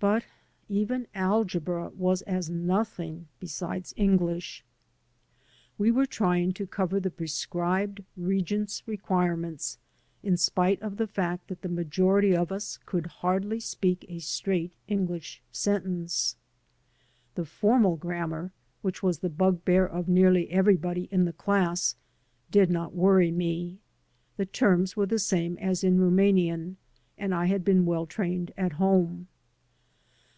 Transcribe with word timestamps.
But 0.00 0.24
even 0.70 1.06
algebra 1.14 1.90
was 1.90 2.22
as 2.22 2.48
nothing 2.48 3.28
beside 3.38 3.88
English. 3.96 4.64
We 5.76 5.90
were 5.90 6.06
trying 6.06 6.54
to 6.54 6.66
cover 6.66 7.00
the 7.00 7.10
prescribed 7.10 8.02
Regents* 8.16 8.82
require 8.88 9.36
ments, 9.36 9.76
in 10.22 10.38
spite 10.38 10.80
of 10.80 10.96
the 10.96 11.06
fact 11.06 11.48
that 11.48 11.60
the 11.60 11.68
majority 11.68 12.34
of 12.34 12.50
us 12.50 12.78
could 12.86 13.08
hardly 13.08 13.60
speak 13.60 14.06
a 14.08 14.20
straight 14.20 14.72
English 14.88 15.42
sentence. 15.52 16.36
The 17.34 17.44
formal 17.44 17.96
grammar, 17.98 18.52
which 18.80 19.02
was 19.02 19.18
the 19.18 19.28
bugbear 19.28 19.84
of 19.86 20.08
nearly 20.08 20.48
everybody 20.50 21.08
in 21.12 21.26
the 21.26 21.34
class, 21.34 21.94
did 22.50 22.70
not 22.70 22.94
worry 22.94 23.30
me. 23.30 23.80
The 24.38 24.46
terms 24.46 24.96
were 24.96 25.04
the 25.04 25.18
same 25.18 25.58
as 25.58 25.84
in 25.84 26.00
Rumanian, 26.00 26.78
and 27.18 27.34
I 27.34 27.44
had 27.44 27.62
been 27.66 27.84
well 27.84 28.06
trained 28.06 28.54
at 28.56 28.72
home. 28.72 29.26